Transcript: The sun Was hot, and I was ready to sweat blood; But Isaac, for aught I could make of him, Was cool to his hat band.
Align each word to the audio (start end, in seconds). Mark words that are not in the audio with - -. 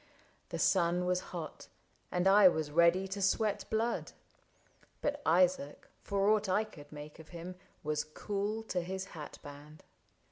The 0.49 0.57
sun 0.57 1.05
Was 1.05 1.19
hot, 1.29 1.67
and 2.11 2.27
I 2.27 2.47
was 2.47 2.71
ready 2.71 3.07
to 3.09 3.21
sweat 3.21 3.65
blood; 3.69 4.13
But 4.99 5.21
Isaac, 5.27 5.87
for 6.01 6.27
aught 6.29 6.49
I 6.49 6.63
could 6.63 6.91
make 6.91 7.19
of 7.19 7.29
him, 7.29 7.53
Was 7.83 8.03
cool 8.03 8.63
to 8.63 8.81
his 8.81 9.05
hat 9.13 9.37
band. 9.43 9.83